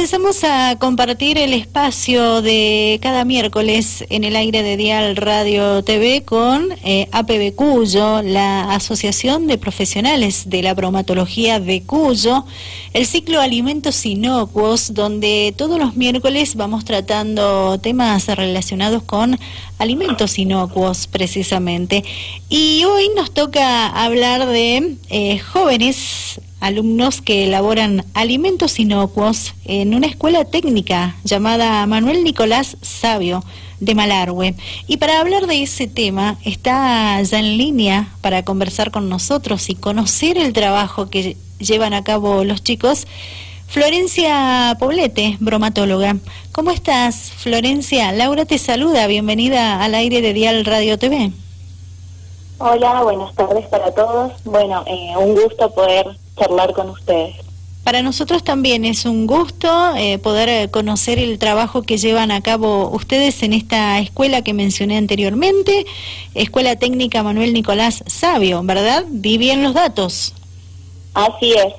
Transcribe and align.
Comenzamos 0.00 0.44
a 0.44 0.78
compartir 0.78 1.36
el 1.36 1.52
espacio 1.52 2.40
de 2.40 2.98
cada 3.02 3.26
miércoles 3.26 4.02
en 4.08 4.24
el 4.24 4.34
aire 4.34 4.62
de 4.62 4.78
Dial 4.78 5.14
Radio 5.14 5.84
TV 5.84 6.22
con 6.24 6.72
eh, 6.82 7.06
APB 7.12 7.54
Cuyo, 7.54 8.22
la 8.22 8.72
Asociación 8.72 9.46
de 9.46 9.58
Profesionales 9.58 10.48
de 10.48 10.62
la 10.62 10.72
Bromatología 10.72 11.60
de 11.60 11.82
Cuyo, 11.82 12.46
el 12.94 13.04
ciclo 13.04 13.42
Alimentos 13.42 14.06
Inocuos, 14.06 14.94
donde 14.94 15.52
todos 15.54 15.78
los 15.78 15.94
miércoles 15.96 16.54
vamos 16.54 16.86
tratando 16.86 17.78
temas 17.78 18.26
relacionados 18.26 19.02
con 19.02 19.38
alimentos 19.76 20.38
inocuos 20.38 21.08
precisamente. 21.08 22.04
Y 22.48 22.84
hoy 22.84 23.10
nos 23.14 23.34
toca 23.34 23.88
hablar 23.88 24.46
de 24.46 24.96
eh, 25.10 25.38
jóvenes 25.40 26.40
alumnos 26.60 27.22
que 27.22 27.44
elaboran 27.44 28.04
alimentos 28.14 28.78
inocuos 28.78 29.54
en 29.64 29.94
una 29.94 30.06
escuela 30.06 30.44
técnica 30.44 31.16
llamada 31.24 31.84
Manuel 31.86 32.22
Nicolás 32.22 32.76
Sabio 32.82 33.42
de 33.80 33.94
Malargüe. 33.94 34.54
Y 34.86 34.98
para 34.98 35.20
hablar 35.20 35.46
de 35.46 35.62
ese 35.62 35.86
tema 35.88 36.36
está 36.44 37.20
ya 37.22 37.38
en 37.38 37.56
línea 37.56 38.08
para 38.20 38.44
conversar 38.44 38.90
con 38.90 39.08
nosotros 39.08 39.68
y 39.70 39.74
conocer 39.74 40.38
el 40.38 40.52
trabajo 40.52 41.08
que 41.08 41.36
llevan 41.58 41.94
a 41.94 42.04
cabo 42.04 42.44
los 42.44 42.62
chicos. 42.62 43.06
Florencia 43.66 44.76
Poblete, 44.78 45.36
bromatóloga. 45.40 46.16
¿Cómo 46.52 46.72
estás, 46.72 47.32
Florencia? 47.36 48.12
Laura 48.12 48.44
te 48.44 48.58
saluda. 48.58 49.06
Bienvenida 49.06 49.82
al 49.82 49.94
aire 49.94 50.20
de 50.20 50.32
Dial 50.32 50.64
Radio 50.64 50.98
TV. 50.98 51.30
Hola, 52.58 53.02
buenas 53.02 53.34
tardes 53.36 53.66
para 53.68 53.90
todos. 53.94 54.32
Bueno, 54.44 54.82
eh, 54.86 55.14
un 55.16 55.34
gusto 55.34 55.72
poder 55.72 56.18
charlar 56.40 56.72
con 56.72 56.90
ustedes. 56.90 57.36
Para 57.84 58.02
nosotros 58.02 58.44
también 58.44 58.84
es 58.84 59.04
un 59.04 59.26
gusto 59.26 59.68
eh, 59.96 60.18
poder 60.18 60.48
eh, 60.48 60.70
conocer 60.70 61.18
el 61.18 61.38
trabajo 61.38 61.82
que 61.82 61.96
llevan 61.96 62.30
a 62.30 62.42
cabo 62.42 62.90
ustedes 62.90 63.42
en 63.42 63.52
esta 63.52 63.98
escuela 63.98 64.42
que 64.42 64.52
mencioné 64.52 64.98
anteriormente, 64.98 65.86
Escuela 66.34 66.76
Técnica 66.76 67.22
Manuel 67.22 67.54
Nicolás 67.54 68.04
Sabio, 68.06 68.62
¿verdad? 68.62 69.04
Vi 69.08 69.38
bien 69.38 69.62
los 69.62 69.74
datos. 69.74 70.34
Así 71.14 71.52
es. 71.52 71.72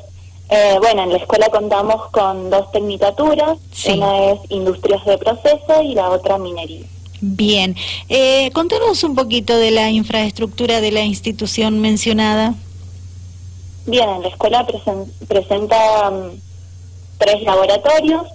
Eh, 0.50 0.78
bueno, 0.82 1.04
en 1.04 1.12
la 1.12 1.18
escuela 1.18 1.48
contamos 1.50 2.10
con 2.12 2.50
dos 2.50 2.70
tecnicaturas, 2.72 3.58
una 3.88 4.32
es 4.32 4.40
Industrias 4.50 5.06
de 5.06 5.18
Proceso 5.18 5.82
y 5.82 5.94
la 5.94 6.10
otra 6.10 6.38
Minería. 6.38 6.86
Bien, 7.22 7.76
eh, 8.10 8.50
contanos 8.52 9.04
un 9.04 9.16
poquito 9.16 9.56
de 9.56 9.70
la 9.72 9.92
infraestructura 9.92 10.82
de 10.82 10.92
la 10.92 11.04
institución 11.04 11.80
mencionada. 11.80 12.56
Bien, 13.86 14.10
en 14.10 14.22
la 14.22 14.28
escuela 14.28 14.68
presenta 15.28 16.12
tres 17.18 17.44
laboratorios, 17.44 18.28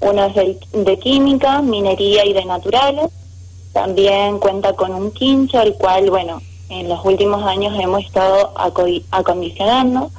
uno 0.00 0.24
es 0.26 0.58
de, 0.72 0.98
química, 0.98 1.62
minería 1.62 2.24
y 2.26 2.32
de 2.32 2.44
naturales. 2.44 3.10
También 3.72 4.38
cuenta 4.38 4.72
con 4.74 4.94
un 4.94 5.10
quincho, 5.10 5.60
el 5.60 5.74
cual, 5.74 6.10
bueno, 6.10 6.40
en 6.68 6.88
los 6.88 7.04
últimos 7.04 7.42
años 7.44 7.74
hemos 7.80 8.04
estado 8.04 8.52
acondicionando 9.10 10.10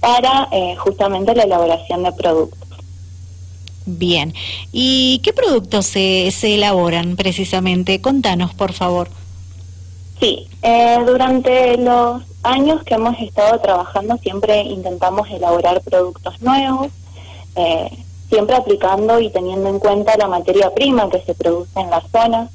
para 0.00 0.48
eh, 0.52 0.76
justamente 0.76 1.34
la 1.34 1.44
elaboración 1.44 2.02
de 2.02 2.12
productos. 2.12 2.58
Bien, 3.86 4.34
¿y 4.70 5.20
qué 5.22 5.32
productos 5.32 5.86
se, 5.86 6.30
se 6.30 6.54
elaboran 6.56 7.16
precisamente? 7.16 8.02
Contanos, 8.02 8.52
por 8.52 8.74
favor. 8.74 9.08
Sí, 10.20 10.48
eh, 10.62 10.98
durante 11.06 11.76
los 11.76 12.22
años 12.42 12.82
que 12.82 12.94
hemos 12.94 13.18
estado 13.20 13.60
trabajando 13.60 14.16
siempre 14.18 14.62
intentamos 14.62 15.30
elaborar 15.30 15.80
productos 15.82 16.40
nuevos, 16.42 16.88
eh, 17.54 17.90
siempre 18.28 18.56
aplicando 18.56 19.20
y 19.20 19.30
teniendo 19.30 19.68
en 19.68 19.78
cuenta 19.78 20.16
la 20.16 20.26
materia 20.26 20.74
prima 20.74 21.08
que 21.08 21.20
se 21.20 21.34
produce 21.34 21.78
en 21.78 21.90
la 21.90 22.02
zona. 22.10 22.48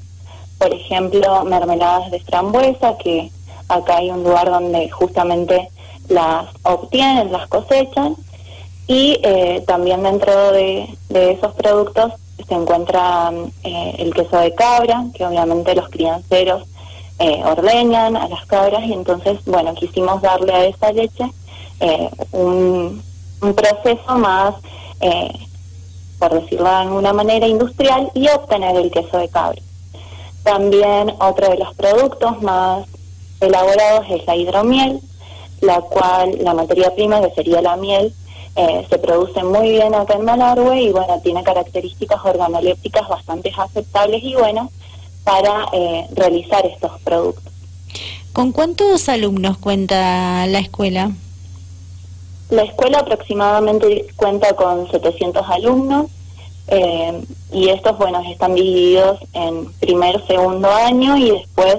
Por 0.58 0.72
ejemplo, 0.74 1.44
mermeladas 1.44 2.10
de 2.10 2.20
frambuesa, 2.20 2.98
que 2.98 3.30
acá 3.68 3.96
hay 3.96 4.10
un 4.10 4.22
lugar 4.24 4.50
donde 4.50 4.90
justamente 4.90 5.70
las 6.08 6.46
obtienen, 6.64 7.32
las 7.32 7.48
cosechan. 7.48 8.14
Y 8.86 9.18
eh, 9.22 9.64
también 9.66 10.02
dentro 10.02 10.52
de, 10.52 10.96
esos 11.08 11.54
productos 11.54 12.12
se 12.46 12.54
encuentra 12.54 13.32
eh, 13.62 13.94
el 13.98 14.12
queso 14.12 14.38
de 14.38 14.54
cabra, 14.54 15.06
que 15.14 15.24
obviamente 15.24 15.74
los 15.74 15.88
crianceros 15.88 16.64
eh, 17.18 17.42
ordeñan 17.44 18.16
a 18.16 18.28
las 18.28 18.44
cabras 18.46 18.84
y 18.84 18.92
entonces, 18.92 19.38
bueno, 19.46 19.74
quisimos 19.74 20.20
darle 20.20 20.52
a 20.52 20.64
esa 20.66 20.92
leche 20.92 21.24
eh, 21.80 22.10
un, 22.32 23.02
proceso 23.54 24.16
más, 24.16 24.54
eh, 25.00 25.30
por 26.18 26.40
decirlo 26.40 26.64
de 26.64 26.76
alguna 26.76 27.12
manera, 27.12 27.46
industrial 27.46 28.10
y 28.14 28.28
obtener 28.28 28.76
el 28.76 28.90
queso 28.90 29.18
de 29.18 29.28
cabra. 29.28 29.60
También 30.42 31.14
otro 31.20 31.50
de 31.50 31.58
los 31.58 31.74
productos 31.74 32.40
más 32.42 32.86
elaborados 33.40 34.06
es 34.10 34.26
la 34.26 34.36
hidromiel, 34.36 35.00
la 35.60 35.80
cual 35.82 36.38
la 36.40 36.54
materia 36.54 36.94
prima, 36.94 37.20
que 37.20 37.34
sería 37.34 37.60
la 37.60 37.76
miel, 37.76 38.14
eh, 38.56 38.86
se 38.88 38.98
produce 38.98 39.42
muy 39.42 39.70
bien 39.70 39.94
acá 39.94 40.14
en 40.14 40.24
Malargüe 40.24 40.80
y 40.80 40.90
bueno, 40.90 41.20
tiene 41.22 41.42
características 41.42 42.24
organolépticas 42.24 43.08
bastante 43.08 43.52
aceptables 43.56 44.22
y 44.22 44.34
buenas 44.34 44.70
para 45.24 45.66
eh, 45.72 46.06
realizar 46.12 46.64
estos 46.66 47.00
productos. 47.00 47.52
¿Con 48.32 48.52
cuántos 48.52 49.08
alumnos 49.08 49.58
cuenta 49.58 50.46
la 50.46 50.58
escuela? 50.58 51.12
La 52.50 52.62
escuela 52.62 52.98
aproximadamente 52.98 54.06
cuenta 54.16 54.54
con 54.54 54.90
700 54.90 55.48
alumnos 55.48 56.06
eh, 56.68 57.22
y 57.52 57.68
estos, 57.68 57.96
bueno, 57.98 58.22
están 58.30 58.54
divididos 58.54 59.18
en 59.32 59.72
primer, 59.74 60.26
segundo 60.26 60.70
año 60.70 61.16
y 61.16 61.30
después 61.30 61.76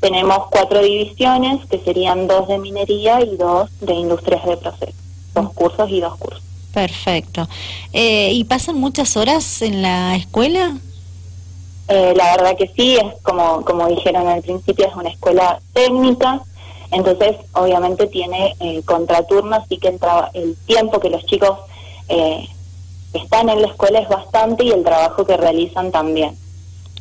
tenemos 0.00 0.46
cuatro 0.50 0.82
divisiones 0.82 1.66
que 1.66 1.80
serían 1.80 2.26
dos 2.26 2.48
de 2.48 2.58
minería 2.58 3.20
y 3.22 3.36
dos 3.36 3.70
de 3.80 3.94
industrias 3.94 4.44
de 4.44 4.56
proceso, 4.56 4.92
dos 5.34 5.52
cursos 5.54 5.90
y 5.90 6.00
dos 6.00 6.16
cursos. 6.16 6.42
Perfecto. 6.72 7.48
Eh, 7.92 8.32
¿Y 8.32 8.44
pasan 8.44 8.78
muchas 8.78 9.16
horas 9.16 9.62
en 9.62 9.80
la 9.80 10.14
escuela? 10.14 10.76
Eh, 11.88 12.14
la 12.16 12.36
verdad 12.36 12.56
que 12.56 12.68
sí, 12.76 12.96
es 12.96 13.20
como, 13.22 13.64
como 13.64 13.86
dijeron 13.86 14.26
al 14.26 14.42
principio, 14.42 14.86
es 14.86 14.94
una 14.94 15.10
escuela 15.10 15.60
técnica, 15.72 16.42
entonces 16.90 17.36
obviamente 17.52 18.06
tiene 18.06 18.54
eh, 18.60 18.82
contraturno, 18.84 19.56
así 19.56 19.78
que 19.78 19.88
el, 19.88 19.98
el 20.34 20.56
tiempo 20.66 20.98
que 20.98 21.10
los 21.10 21.24
chicos 21.26 21.58
eh, 22.08 22.48
están 23.12 23.48
en 23.48 23.62
la 23.62 23.68
escuela 23.68 24.00
es 24.00 24.08
bastante 24.08 24.64
y 24.64 24.70
el 24.70 24.82
trabajo 24.82 25.24
que 25.24 25.36
realizan 25.36 25.92
también. 25.92 26.36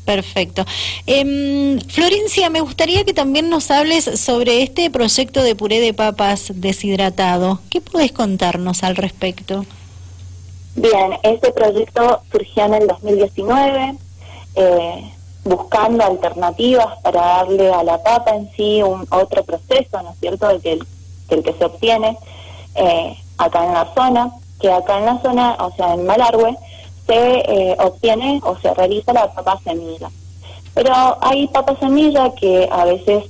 Perfecto. 0.06 0.64
Eh, 1.08 1.80
Florencia, 1.90 2.52
me 2.52 2.62
gustaría 2.62 3.04
que 3.04 3.14
también 3.14 3.50
nos 3.50 3.72
hables 3.72 4.04
sobre 4.20 4.62
este 4.62 4.92
proyecto 4.92 5.42
de 5.42 5.56
puré 5.56 5.80
de 5.80 5.96
papas 5.96 6.52
deshidratado. 6.54 7.60
¿Qué 7.72 7.82
puedes 7.82 8.12
contarnos 8.12 8.84
al 8.84 8.96
respecto? 8.96 9.66
Bien, 10.76 11.14
este 11.24 11.52
proyecto 11.52 12.22
surgió 12.32 12.66
en 12.66 12.76
el 12.76 12.88
2019 12.88 13.96
eh, 14.56 15.12
buscando 15.44 16.04
alternativas 16.04 16.98
para 17.04 17.22
darle 17.22 17.72
a 17.72 17.84
la 17.84 18.02
papa 18.02 18.36
en 18.36 18.52
sí 18.56 18.82
un 18.82 19.08
otro 19.12 19.44
proceso, 19.44 20.02
¿no 20.02 20.12
es 20.12 20.20
cierto?, 20.20 20.48
del 20.48 20.62
que, 20.62 20.80
el, 21.30 21.44
que 21.44 21.54
se 21.54 21.66
obtiene 21.66 22.18
eh, 22.76 23.16
acá 23.38 23.66
en 23.66 23.74
la 23.74 23.94
zona, 23.94 24.32
que 24.60 24.72
acá 24.72 24.98
en 24.98 25.06
la 25.06 25.22
zona, 25.22 25.56
o 25.60 25.72
sea, 25.76 25.94
en 25.94 26.06
Malargüe, 26.06 26.58
se 27.06 27.14
eh, 27.16 27.78
obtiene 27.80 28.42
o 28.44 28.58
se 28.58 28.74
realiza 28.74 29.14
la 29.14 29.32
papa 29.32 29.60
semilla. 29.64 30.10
Pero 30.74 30.94
hay 31.22 31.48
papa 31.48 31.76
semilla 31.80 32.34
que 32.34 32.68
a 32.72 32.86
veces, 32.86 33.26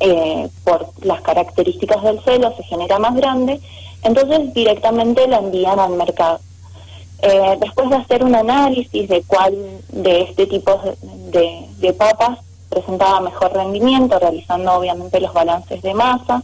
eh, 0.00 0.48
por 0.62 0.88
las 1.02 1.20
características 1.22 2.02
del 2.02 2.22
suelo, 2.22 2.54
se 2.56 2.62
genera 2.62 2.98
más 2.98 3.14
grande, 3.16 3.60
entonces 4.02 4.54
directamente 4.54 5.26
la 5.26 5.38
envían 5.38 5.80
al 5.80 5.92
mercado. 5.92 6.38
Eh, 7.26 7.56
después 7.58 7.88
de 7.88 7.96
hacer 7.96 8.22
un 8.22 8.34
análisis 8.34 9.08
de 9.08 9.22
cuál 9.22 9.54
de 9.88 10.22
este 10.22 10.46
tipo 10.46 10.78
de, 11.30 11.92
papas 11.94 12.40
presentaba 12.68 13.20
mejor 13.20 13.50
rendimiento, 13.54 14.18
realizando 14.18 14.74
obviamente 14.74 15.20
los 15.20 15.32
balances 15.32 15.80
de 15.80 15.94
masa, 15.94 16.42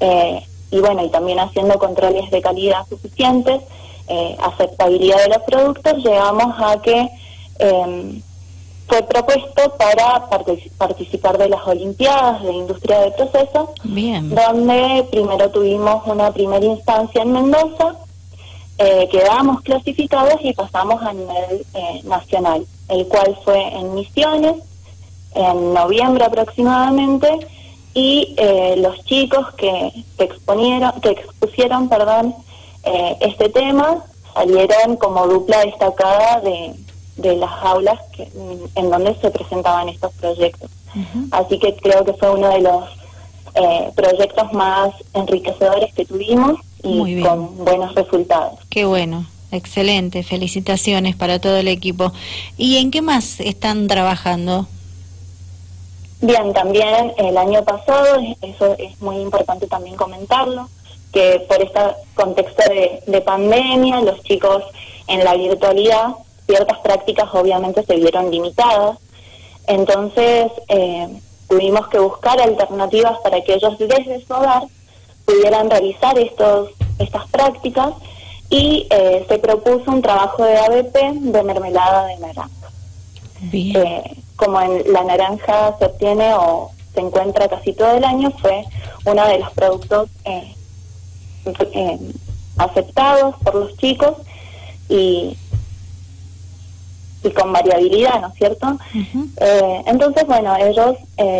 eh, 0.00 0.42
y 0.70 0.78
bueno, 0.78 1.04
y 1.04 1.10
también 1.10 1.38
haciendo 1.40 1.78
controles 1.78 2.30
de 2.30 2.40
calidad 2.40 2.86
suficientes, 2.88 3.60
eh, 4.08 4.34
aceptabilidad 4.40 5.22
de 5.24 5.28
los 5.28 5.42
productos, 5.42 5.96
llegamos 6.02 6.54
a 6.58 6.80
que 6.80 7.10
em, 7.58 8.22
fue 8.86 9.02
propuesto 9.02 9.74
para 9.76 10.26
participar 10.78 11.36
de 11.36 11.50
las 11.50 11.66
Olimpiadas 11.66 12.42
de 12.44 12.52
Industria 12.54 13.00
de 13.00 13.10
Proceso, 13.10 13.74
donde 13.84 15.06
primero 15.10 15.50
tuvimos 15.50 16.06
una 16.06 16.32
primera 16.32 16.64
instancia 16.64 17.20
en 17.20 17.32
Mendoza, 17.32 17.96
eh, 18.78 19.08
quedamos 19.10 19.60
clasificados 19.62 20.36
y 20.42 20.52
pasamos 20.52 21.02
a 21.02 21.12
nivel 21.12 21.66
eh, 21.74 22.00
nacional, 22.04 22.66
el 22.88 23.06
cual 23.08 23.38
fue 23.44 23.60
en 23.74 23.94
Misiones, 23.94 24.56
en 25.34 25.74
noviembre 25.74 26.24
aproximadamente, 26.24 27.28
y 27.94 28.34
eh, 28.38 28.76
los 28.78 29.04
chicos 29.04 29.52
que, 29.54 30.04
exponieron, 30.18 30.92
que 31.00 31.10
expusieron 31.10 31.88
perdón, 31.88 32.34
este 33.20 33.50
tema 33.50 34.02
salieron 34.32 34.96
como 34.96 35.26
dupla 35.26 35.60
destacada 35.60 36.40
de, 36.40 36.74
de 37.16 37.36
las 37.36 37.50
aulas 37.62 38.00
que, 38.12 38.28
en 38.76 38.90
donde 38.90 39.14
se 39.16 39.30
presentaban 39.30 39.88
estos 39.88 40.12
proyectos. 40.14 40.70
Así 41.32 41.58
que 41.58 41.76
creo 41.76 42.04
que 42.04 42.14
fue 42.14 42.30
uno 42.30 42.48
de 42.48 42.60
los 42.60 42.84
eh, 43.54 43.90
proyectos 43.94 44.52
más 44.52 44.90
enriquecedores 45.14 45.92
que 45.94 46.04
tuvimos 46.04 46.60
y 46.82 47.22
con 47.22 47.64
buenos 47.64 47.94
resultados. 47.94 48.60
Qué 48.70 48.84
bueno. 48.84 49.26
Excelente, 49.50 50.22
felicitaciones 50.22 51.16
para 51.16 51.38
todo 51.38 51.56
el 51.56 51.68
equipo. 51.68 52.12
¿Y 52.58 52.76
en 52.76 52.90
qué 52.90 53.00
más 53.00 53.40
están 53.40 53.86
trabajando? 53.88 54.66
Bien, 56.20 56.52
también 56.52 57.12
el 57.16 57.38
año 57.38 57.64
pasado, 57.64 58.20
eso 58.42 58.76
es 58.78 59.00
muy 59.00 59.16
importante 59.16 59.66
también 59.66 59.96
comentarlo, 59.96 60.68
que 61.12 61.46
por 61.48 61.62
este 61.62 61.80
contexto 62.14 62.62
de, 63.06 63.20
pandemia, 63.22 64.00
los 64.00 64.22
chicos 64.22 64.64
en 65.06 65.24
la 65.24 65.34
virtualidad, 65.34 66.08
ciertas 66.46 66.78
prácticas 66.78 67.28
obviamente 67.32 67.82
se 67.84 67.96
vieron 67.96 68.30
limitadas. 68.30 68.98
Entonces, 69.66 70.50
eh, 70.68 71.08
tuvimos 71.48 71.88
que 71.88 72.00
buscar 72.00 72.38
alternativas 72.40 73.18
para 73.22 73.40
que 73.42 73.54
ellos 73.54 73.78
desde 73.78 74.22
su 74.26 74.34
hogar 74.34 74.64
pudieran 75.28 75.68
realizar 75.68 76.18
estos, 76.18 76.70
estas 76.98 77.28
prácticas 77.28 77.90
y 78.48 78.86
eh, 78.90 79.26
se 79.28 79.38
propuso 79.38 79.90
un 79.90 80.00
trabajo 80.00 80.42
de 80.42 80.56
ABP 80.56 80.96
de 81.20 81.42
mermelada 81.42 82.06
de 82.06 82.18
naranja. 82.18 82.70
Eh, 83.52 84.16
como 84.36 84.60
en 84.62 84.90
la 84.90 85.04
naranja 85.04 85.76
se 85.78 85.84
obtiene 85.84 86.32
o 86.32 86.70
se 86.94 87.00
encuentra 87.00 87.46
casi 87.46 87.74
todo 87.74 87.92
el 87.92 88.04
año, 88.04 88.30
fue 88.40 88.64
uno 89.04 89.26
de 89.28 89.38
los 89.38 89.52
productos 89.52 90.08
eh, 90.24 90.54
aceptados 92.56 93.36
por 93.44 93.54
los 93.54 93.76
chicos 93.76 94.14
y, 94.88 95.36
y 97.22 97.30
con 97.30 97.52
variabilidad, 97.52 98.20
¿no 98.20 98.28
es 98.28 98.34
cierto? 98.34 98.78
entonces, 99.86 100.26
bueno, 100.26 100.56
ellos 100.56 100.96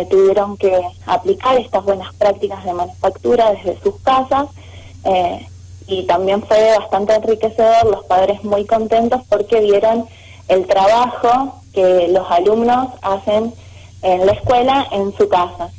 tuvieron 0.09 0.57
que 0.57 0.79
aplicar 1.05 1.57
estas 1.57 1.83
buenas 1.83 2.13
prácticas 2.15 2.63
de 2.65 2.73
manufactura 2.73 3.51
desde 3.51 3.79
sus 3.81 3.95
casas. 4.01 4.47
Eh, 5.05 5.47
y 5.87 6.05
también 6.05 6.43
fue 6.43 6.77
bastante 6.77 7.15
enriquecedor, 7.15 7.85
los 7.85 8.05
padres 8.05 8.43
muy 8.43 8.65
contentos 8.65 9.21
porque 9.27 9.59
vieron 9.59 10.07
el 10.47 10.67
trabajo 10.67 11.61
que 11.73 12.07
los 12.09 12.29
alumnos 12.29 12.89
hacen 13.01 13.53
en 14.03 14.25
la 14.25 14.33
escuela 14.33 14.87
en 14.91 15.15
su 15.17 15.27
casa, 15.27 15.69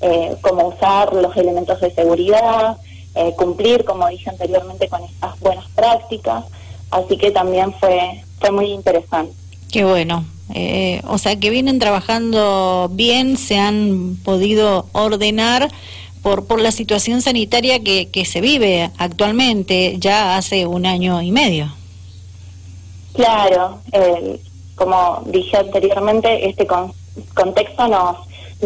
eh, 0.00 0.36
como 0.42 0.68
usar 0.68 1.12
los 1.14 1.36
elementos 1.36 1.80
de 1.80 1.92
seguridad, 1.92 2.76
eh, 3.14 3.32
cumplir, 3.36 3.84
como 3.84 4.08
dije 4.08 4.30
anteriormente, 4.30 4.88
con 4.88 5.02
estas 5.04 5.38
buenas 5.40 5.68
prácticas, 5.70 6.44
así 6.90 7.16
que 7.16 7.30
también 7.30 7.72
fue, 7.74 8.24
fue 8.40 8.50
muy 8.50 8.72
interesante. 8.72 9.32
Qué 9.72 9.84
bueno. 9.84 10.24
Eh, 10.52 11.00
o 11.06 11.18
sea 11.18 11.36
que 11.36 11.50
vienen 11.50 11.78
trabajando 11.78 12.90
bien, 12.92 13.36
se 13.36 13.58
han 13.58 14.16
podido 14.24 14.86
ordenar 14.92 15.68
por, 16.22 16.46
por 16.46 16.60
la 16.60 16.72
situación 16.72 17.22
sanitaria 17.22 17.82
que, 17.82 18.10
que 18.10 18.24
se 18.24 18.40
vive 18.40 18.90
actualmente 18.98 19.94
ya 19.98 20.36
hace 20.36 20.66
un 20.66 20.86
año 20.86 21.22
y 21.22 21.30
medio. 21.30 21.72
Claro, 23.14 23.80
como 24.74 25.22
dije 25.26 25.56
anteriormente, 25.56 26.48
este 26.48 26.66
contexto 27.34 27.88
nos 27.88 28.16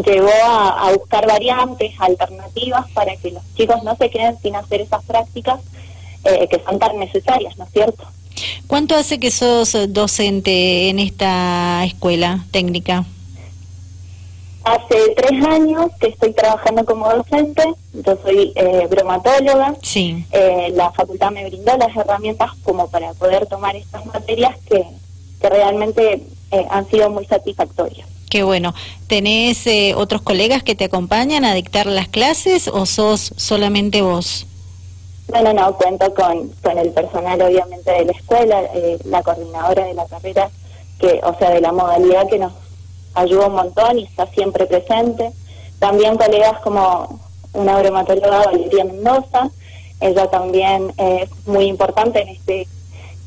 llevó 0.05 0.31
a, 0.45 0.93
buscar 0.97 1.27
variantes, 1.27 1.93
alternativas 1.99 2.91
para 2.93 3.17
que 3.17 3.31
los 3.31 3.43
chicos 3.55 3.83
no 3.83 3.97
se 3.97 4.11
queden 4.11 4.39
sin 4.41 4.55
hacer 4.55 4.83
esas 4.83 5.05
prácticas 5.05 5.61
eh, 6.25 6.47
que 6.49 6.61
son 6.61 6.79
tan 6.79 6.99
necesarias, 6.99 7.57
¿no 7.57 7.65
es 7.65 7.71
cierto? 7.71 8.05
¿Cuánto 8.67 8.95
hace 8.95 9.19
que 9.19 9.31
sos 9.31 9.77
docente 9.89 10.89
en 10.89 10.99
esta 10.99 11.85
escuela 11.85 12.45
técnica? 12.51 13.05
Hace 14.65 14.97
tres 15.15 15.45
años 15.45 15.91
que 16.01 16.09
estoy 16.09 16.33
trabajando 16.33 16.85
como 16.87 17.07
docente, 17.11 17.63
yo 17.93 18.19
soy 18.25 18.53
eh, 18.57 18.87
bromatóloga. 18.91 19.75
Sí. 19.83 20.25
Eh, 20.33 20.73
la 20.75 20.91
facultad 20.93 21.31
me 21.33 21.47
brindó 21.47 21.77
las 21.77 21.95
herramientas 21.95 22.51
como 22.63 22.89
para 22.89 23.13
poder 23.13 23.47
tomar 23.47 23.77
estas 23.77 24.07
materias 24.07 24.57
que, 24.67 24.85
que 25.41 25.49
realmente 25.51 26.23
eh, 26.51 26.67
han 26.71 26.89
sido 26.89 27.11
muy 27.11 27.27
satisfactorias. 27.27 28.09
Qué 28.31 28.43
bueno. 28.43 28.75
¿Tenés 29.07 29.67
eh, 29.67 29.95
otros 29.95 30.23
colegas 30.23 30.63
que 30.63 30.75
te 30.75 30.85
acompañan 30.85 31.45
a 31.45 31.55
dictar 31.55 31.87
las 31.87 32.09
clases 32.09 32.67
o 32.67 32.87
sos 32.87 33.33
solamente 33.37 34.03
vos? 34.03 34.47
No, 35.32 35.43
no, 35.43 35.53
no, 35.53 35.76
cuento 35.76 36.12
con, 36.15 36.49
con 36.62 36.79
el 36.79 36.91
personal 36.91 37.41
obviamente 37.41 37.91
de 37.91 38.05
la 38.05 38.12
escuela, 38.12 38.62
la 39.05 39.23
coordinadora 39.23 39.87
de 39.87 39.94
la 39.94 40.06
carrera, 40.06 40.50
que 40.99 41.21
o 41.25 41.35
sea, 41.38 41.50
de 41.50 41.61
la 41.61 41.73
modalidad 41.73 42.29
que 42.29 42.38
nos 42.38 42.53
ayuda 43.15 43.47
un 43.47 43.55
montón 43.55 43.99
y 43.99 44.05
está 44.05 44.26
siempre 44.26 44.67
presente. 44.67 45.32
También 45.79 46.17
colegas 46.17 46.61
como 46.61 47.21
una 47.53 47.79
bromatóloga, 47.79 48.44
Valeria 48.44 48.85
Mendoza, 48.85 49.50
ella 50.00 50.26
también 50.29 50.93
es 50.99 51.31
muy 51.47 51.65
importante 51.67 52.21
en 52.21 52.29
este 52.29 52.69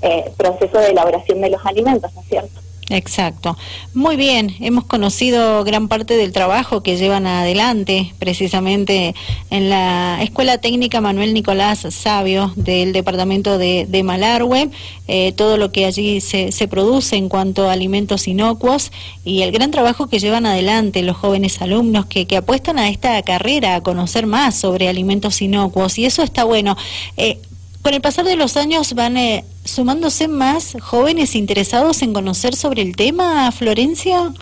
eh, 0.01 0.31
proceso 0.38 0.77
de 0.77 0.89
elaboración 0.89 1.41
de 1.41 1.49
los 1.49 1.65
alimentos, 1.65 2.13
¿no 2.13 2.21
es 2.21 2.27
cierto? 2.27 2.61
Exacto. 2.89 3.57
Muy 3.93 4.15
bien, 4.15 4.55
hemos 4.61 4.85
conocido 4.85 5.65
gran 5.65 5.89
parte 5.89 6.15
del 6.15 6.31
trabajo 6.31 6.83
que 6.83 6.95
llevan 6.95 7.27
adelante 7.27 8.13
precisamente 8.17 9.13
en 9.49 9.69
la 9.69 10.19
Escuela 10.21 10.59
Técnica 10.59 11.01
Manuel 11.01 11.33
Nicolás 11.33 11.85
Sabio 11.89 12.53
del 12.55 12.93
departamento 12.93 13.57
de, 13.57 13.85
de 13.89 14.03
Malargüe, 14.03 14.69
eh, 15.09 15.33
todo 15.33 15.57
lo 15.57 15.73
que 15.73 15.85
allí 15.85 16.21
se, 16.21 16.67
produce 16.69 17.17
en 17.17 17.27
cuanto 17.27 17.69
a 17.69 17.73
alimentos 17.73 18.27
inocuos 18.27 18.91
y 19.25 19.41
el 19.41 19.51
gran 19.51 19.71
trabajo 19.71 20.07
que 20.07 20.19
llevan 20.19 20.45
adelante 20.45 21.01
los 21.01 21.17
jóvenes 21.17 21.61
alumnos 21.61 22.05
que, 22.05 22.25
que 22.25 22.37
apuestan 22.37 22.79
a 22.79 22.89
esta 22.89 23.21
carrera, 23.23 23.75
a 23.75 23.83
conocer 23.83 24.27
más 24.27 24.55
sobre 24.55 24.87
alimentos 24.87 25.41
inocuos 25.41 25.97
y 25.97 26.05
eso 26.05 26.23
está 26.23 26.45
bueno. 26.45 26.77
Eh, 27.17 27.37
con 27.81 27.94
el 27.94 28.01
pasar 28.01 28.25
de 28.25 28.35
los 28.35 28.57
años 28.57 28.94
van 28.94 29.18
eh, 29.18 29.45
sumándose 29.63 30.27
más 30.27 30.75
jóvenes 30.81 31.35
interesados 31.35 32.01
en 32.01 32.13
conocer 32.13 32.56
sobre 32.56 32.81
el 32.81 32.95
tema, 32.95 33.51
Florencia. 33.51 34.33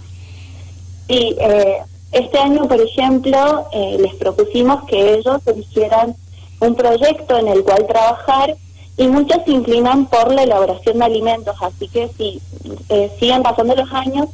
Sí, 1.08 1.36
eh, 1.40 1.78
este 2.12 2.40
año, 2.40 2.68
por 2.68 2.82
ejemplo, 2.82 3.68
eh, 3.72 3.98
les 4.00 4.16
propusimos 4.16 4.86
que 4.86 5.16
ellos 5.16 5.42
eligieran 5.46 6.16
un 6.60 6.76
proyecto 6.76 7.38
en 7.38 7.48
el 7.50 7.64
cual 7.64 7.86
trabajar 7.88 8.56
y 8.98 9.08
muchos 9.08 9.38
se 9.46 9.52
inclinan 9.52 10.06
por 10.06 10.34
la 10.34 10.44
elaboración 10.44 11.00
de 11.00 11.06
alimentos, 11.06 11.56
así 11.62 11.88
que 11.90 12.10
sí, 12.18 12.42
siguen 13.20 13.44
pasando 13.44 13.76
los 13.76 13.92
años 13.92 14.30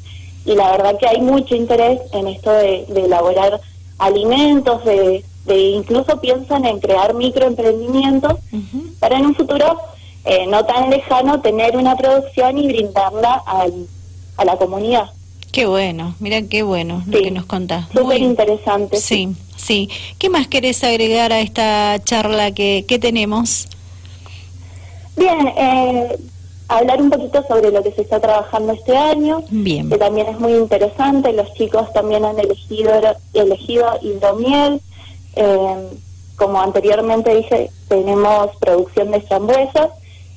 y 0.46 0.54
la 0.54 0.72
verdad 0.72 0.98
que 1.00 1.08
hay 1.08 1.20
mucho 1.22 1.56
interés 1.56 2.00
en 2.14 2.28
esto 2.28 2.52
de, 2.52 2.86
elaborar 2.96 3.60
alimentos, 3.98 4.84
de, 4.86 5.24
de, 5.46 5.60
incluso 5.60 6.20
piensan 6.22 6.66
en 6.66 6.80
crear 6.80 7.14
microemprendimientos 7.14 8.36
para 9.02 9.18
en 9.18 9.26
un 9.26 9.36
futuro 9.36 9.78
eh, 10.24 10.46
no 10.48 10.64
tan 10.64 10.90
lejano 10.92 11.42
tener 11.42 11.76
una 11.76 11.98
producción 11.98 12.58
y 12.58 12.68
brindarla 12.68 13.42
al, 13.46 13.88
a 14.38 14.46
la 14.46 14.56
comunidad. 14.56 15.10
Qué 15.52 15.66
bueno, 15.66 16.16
mira 16.20 16.44
qué 16.44 16.64
bueno 16.64 17.04
lo 17.08 17.20
que 17.20 17.32
nos 17.32 17.46
contás. 17.46 17.88
Súper 17.92 18.22
interesante. 18.22 18.96
Sí, 18.98 19.36
sí, 19.58 19.90
¿Qué 20.18 20.30
más 20.30 20.48
querés 20.48 20.82
agregar 20.86 21.34
a 21.34 21.42
esta 21.42 22.00
charla 22.06 22.52
que, 22.52 22.86
que 22.88 23.00
tenemos? 23.00 23.68
Bien, 25.18 25.48
eh, 25.58 26.18
hablar 26.70 27.02
un 27.02 27.10
poquito 27.10 27.44
sobre 27.48 27.72
lo 27.72 27.84
que 27.84 27.92
se 27.92 28.04
está 28.04 28.20
trabajando 28.22 28.72
este 28.72 28.96
año, 28.96 29.44
Bien. 29.50 29.90
que 29.90 29.98
también 29.98 30.28
es 30.28 30.40
muy 30.40 30.54
interesante. 30.54 31.34
Los 31.34 31.54
chicos 31.56 31.92
también 31.92 32.24
han 32.24 32.40
elegido, 32.40 32.94
elegido 33.34 33.88
hidromiel. 34.02 34.80
Eh, 35.36 35.90
como 36.42 36.60
anteriormente 36.60 37.36
dije, 37.36 37.70
tenemos 37.88 38.56
producción 38.60 39.12
de 39.12 39.22
frambuesas 39.22 39.92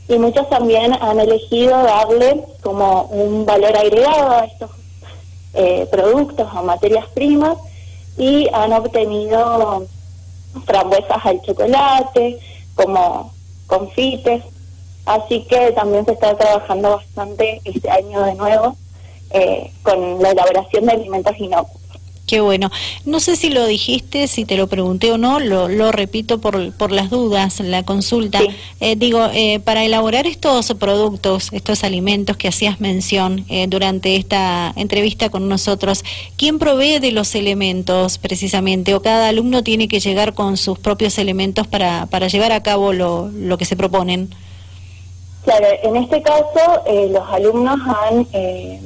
y 0.07 0.19
muchos 0.19 0.51
también 0.51 0.93
han 0.93 1.19
elegido 1.19 1.83
darle 1.83 2.45
como 2.63 3.05
un 3.05 3.47
valor 3.47 3.75
agregado 3.75 4.33
a 4.33 4.45
estos 4.45 4.71
eh, 5.55 5.89
productos 5.91 6.47
o 6.55 6.63
materias 6.63 7.07
primas 7.15 7.57
y 8.19 8.51
han 8.53 8.75
obtenido 8.75 9.87
frambuesas 10.67 11.25
al 11.25 11.41
chocolate, 11.41 12.39
como 12.75 13.33
confites. 13.67 14.45
Así 15.07 15.45
que 15.45 15.73
también 15.73 16.05
se 16.05 16.13
está 16.13 16.37
trabajando 16.37 16.97
bastante 16.97 17.63
este 17.65 17.91
año 17.91 18.21
de 18.25 18.35
nuevo 18.35 18.77
eh, 19.31 19.73
con 19.83 20.23
la 20.23 20.33
elaboración 20.33 20.85
de 20.85 20.93
alimentos 20.93 21.39
inocuos. 21.39 21.74
Qué 22.27 22.41
bueno. 22.41 22.71
No 23.05 23.21
sé 23.21 23.37
si 23.37 23.51
lo 23.51 23.67
dijiste, 23.67 24.29
si 24.29 24.47
te 24.47 24.57
lo 24.57 24.67
pregunté 24.67 25.13
o 25.13 25.19
no, 25.19 25.41
lo, 25.41 25.69
lo 25.69 25.93
repito 25.93 26.41
por, 26.41 26.73
por 26.73 26.91
las 26.91 27.11
dudas, 27.11 27.61
la 27.61 27.83
consulta. 27.83 28.41
Eh, 28.81 28.97
digo, 28.97 29.29
eh, 29.35 29.61
para 29.61 29.85
elaborar 29.85 30.27
estos 30.27 30.73
productos, 30.79 31.49
estos 31.53 31.85
alimentos 31.85 32.39
que 32.39 32.49
hacías 32.49 32.81
mención 32.81 33.45
eh, 33.51 33.67
durante 33.69 34.17
esta 34.17 34.73
entrevista 34.77 35.29
con 35.29 35.51
nosotros, 35.51 36.03
¿quién 36.39 36.59
provee 36.59 36.99
de 36.99 37.13
los 37.13 37.35
elementos 37.35 38.17
precisamente? 38.17 38.95
¿O 38.95 39.03
cada 39.03 39.29
alumno 39.29 39.63
tiene 39.63 39.87
que 39.87 40.01
llegar 40.01 40.33
con 40.33 40.57
sus 40.57 40.79
propios 40.79 41.19
elementos 41.19 41.67
para, 41.67 42.07
para 42.07 42.29
llevar 42.29 42.53
a 42.53 42.63
cabo 42.63 42.95
lo, 42.95 43.29
lo 43.29 43.59
que 43.59 43.67
se 43.67 43.77
proponen? 43.77 44.31
Claro, 45.45 45.67
en 45.83 45.97
este 45.97 46.23
caso 46.23 46.83
eh, 46.87 47.09
los 47.13 47.29
alumnos 47.29 47.79
han, 47.87 48.27
eh, 48.33 48.81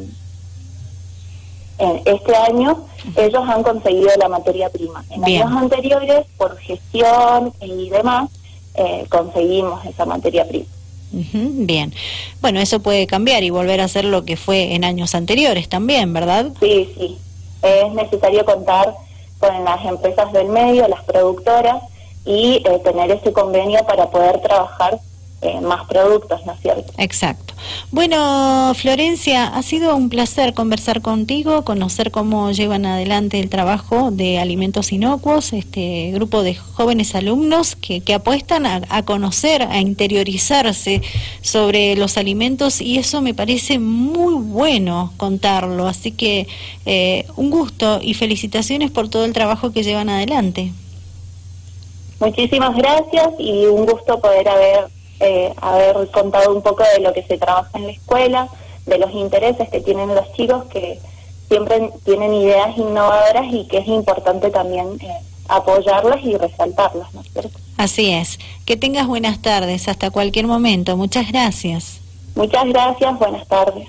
en 1.78 2.02
este 2.04 2.34
año, 2.34 2.84
ellos 3.16 3.42
han 3.48 3.62
conseguido 3.62 4.10
la 4.18 4.28
materia 4.28 4.68
prima. 4.68 5.04
En 5.10 5.24
años 5.24 5.50
anteriores, 5.52 6.26
por 6.36 6.56
gestión 6.58 7.52
y 7.60 7.88
demás, 7.88 8.30
eh, 8.74 9.06
conseguimos 9.08 9.84
esa 9.86 10.04
materia 10.04 10.46
prima. 10.46 10.66
bien, 11.10 11.94
bueno, 12.40 12.60
eso 12.60 12.80
puede 12.80 13.06
cambiar 13.06 13.42
y 13.42 13.50
volver 13.50 13.80
a 13.80 13.88
ser 13.88 14.04
lo 14.04 14.24
que 14.24 14.36
fue 14.36 14.74
en 14.74 14.84
años 14.84 15.14
anteriores 15.14 15.68
también, 15.68 16.12
¿verdad? 16.12 16.52
Sí, 16.60 16.88
sí. 16.96 17.18
Es 17.62 17.92
necesario 17.92 18.44
contar 18.44 18.94
con 19.38 19.64
las 19.64 19.84
empresas 19.84 20.32
del 20.32 20.48
medio, 20.48 20.86
las 20.88 21.02
productoras, 21.04 21.82
y 22.24 22.62
tener 22.84 23.10
ese 23.10 23.32
convenio 23.32 23.82
para 23.86 24.10
poder 24.10 24.40
trabajar 24.40 25.00
eh, 25.40 25.60
más 25.60 25.86
productos, 25.86 26.44
¿no 26.46 26.52
es 26.52 26.60
cierto? 26.60 26.92
Exacto. 26.98 27.54
Bueno, 27.92 28.72
Florencia, 28.74 29.46
ha 29.46 29.62
sido 29.62 29.94
un 29.94 30.08
placer 30.08 30.52
conversar 30.52 31.00
contigo, 31.00 31.64
conocer 31.64 32.10
cómo 32.10 32.50
llevan 32.50 32.86
adelante 32.86 33.38
el 33.38 33.48
trabajo 33.48 34.10
de 34.10 34.40
Alimentos 34.40 34.90
Inocuos, 34.90 35.52
este 35.52 36.10
grupo 36.12 36.42
de 36.42 36.56
jóvenes 36.56 37.14
alumnos 37.14 37.76
que, 37.76 38.00
que 38.00 38.14
apuestan 38.14 38.66
a, 38.66 39.04
conocer, 39.04 39.62
a 39.62 39.78
interiorizarse 39.78 41.02
sobre 41.40 41.94
los 41.94 42.16
alimentos 42.16 42.80
y 42.80 42.98
eso 42.98 43.22
me 43.22 43.32
parece 43.32 43.78
muy 43.78 44.34
bueno 44.34 45.12
contarlo. 45.18 45.86
Así 45.86 46.10
que 46.10 46.48
eh, 46.84 47.26
un 47.36 47.50
gusto 47.50 48.00
y 48.02 48.14
felicitaciones 48.14 48.90
por 48.90 49.08
todo 49.08 49.24
el 49.24 49.32
trabajo 49.32 49.70
que 49.70 49.84
llevan 49.84 50.08
adelante. 50.08 50.72
Muchísimas 52.18 52.76
gracias 52.76 53.28
y 53.38 53.66
un 53.66 53.86
gusto 53.86 54.20
poder 54.20 54.48
haber 54.48 54.97
eh, 55.20 55.52
haber 55.60 56.10
contado 56.10 56.54
un 56.54 56.62
poco 56.62 56.82
de 56.94 57.02
lo 57.02 57.12
que 57.12 57.22
se 57.22 57.38
trabaja 57.38 57.70
en 57.74 57.86
la 57.86 57.92
escuela, 57.92 58.48
de 58.86 58.98
los 58.98 59.12
intereses 59.12 59.68
que 59.68 59.80
tienen 59.80 60.14
los 60.14 60.32
chicos 60.32 60.64
que 60.66 60.98
siempre 61.48 61.90
tienen 62.04 62.34
ideas 62.34 62.76
innovadoras 62.76 63.46
y 63.50 63.66
que 63.66 63.78
es 63.78 63.88
importante 63.88 64.50
también 64.50 64.86
eh, 65.00 65.08
apoyarlas 65.48 66.22
y 66.22 66.36
resaltarlas, 66.36 67.12
¿no 67.14 67.20
es 67.22 67.32
cierto? 67.32 67.58
Así 67.76 68.10
es. 68.10 68.38
Que 68.66 68.76
tengas 68.76 69.06
buenas 69.06 69.40
tardes, 69.40 69.88
hasta 69.88 70.10
cualquier 70.10 70.46
momento. 70.46 70.96
Muchas 70.96 71.30
gracias. 71.30 72.00
Muchas 72.34 72.66
gracias, 72.66 73.18
buenas 73.18 73.46
tardes. 73.48 73.88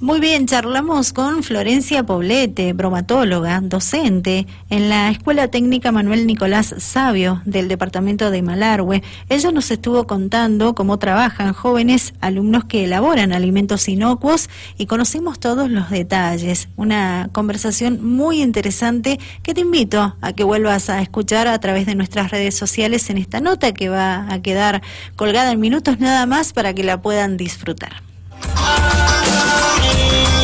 Muy 0.00 0.20
bien, 0.20 0.46
charlamos 0.46 1.12
con 1.12 1.42
Florencia 1.42 2.06
Poblete, 2.06 2.72
bromatóloga, 2.72 3.60
docente 3.60 4.46
en 4.70 4.88
la 4.88 5.10
Escuela 5.10 5.48
Técnica 5.48 5.90
Manuel 5.90 6.24
Nicolás 6.24 6.72
Sabio 6.78 7.42
del 7.44 7.66
Departamento 7.66 8.30
de 8.30 8.40
Malargüe. 8.40 9.02
Ella 9.28 9.50
nos 9.50 9.72
estuvo 9.72 10.06
contando 10.06 10.76
cómo 10.76 11.00
trabajan 11.00 11.52
jóvenes 11.52 12.14
alumnos 12.20 12.66
que 12.66 12.84
elaboran 12.84 13.32
alimentos 13.32 13.88
inocuos 13.88 14.48
y 14.76 14.86
conocimos 14.86 15.40
todos 15.40 15.68
los 15.68 15.90
detalles. 15.90 16.68
Una 16.76 17.28
conversación 17.32 18.00
muy 18.00 18.40
interesante 18.40 19.18
que 19.42 19.52
te 19.52 19.62
invito 19.62 20.16
a 20.20 20.32
que 20.32 20.44
vuelvas 20.44 20.90
a 20.90 21.02
escuchar 21.02 21.48
a 21.48 21.58
través 21.58 21.86
de 21.86 21.96
nuestras 21.96 22.30
redes 22.30 22.54
sociales 22.54 23.10
en 23.10 23.18
esta 23.18 23.40
nota 23.40 23.74
que 23.74 23.88
va 23.88 24.32
a 24.32 24.42
quedar 24.42 24.80
colgada 25.16 25.50
en 25.50 25.58
minutos 25.58 25.98
nada 25.98 26.24
más 26.26 26.52
para 26.52 26.72
que 26.72 26.84
la 26.84 27.02
puedan 27.02 27.36
disfrutar. 27.36 28.07
Mm-hmm. 28.68 30.37